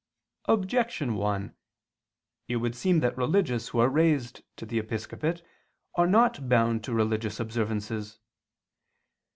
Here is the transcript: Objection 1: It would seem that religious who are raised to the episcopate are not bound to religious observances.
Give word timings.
Objection 0.45 1.13
1: 1.13 1.53
It 2.47 2.55
would 2.55 2.73
seem 2.75 3.01
that 3.01 3.15
religious 3.15 3.67
who 3.67 3.77
are 3.77 3.87
raised 3.87 4.41
to 4.57 4.65
the 4.65 4.79
episcopate 4.79 5.43
are 5.93 6.07
not 6.07 6.49
bound 6.49 6.83
to 6.85 6.91
religious 6.91 7.39
observances. 7.39 8.17